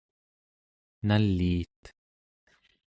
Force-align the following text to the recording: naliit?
naliit? 1.07 1.81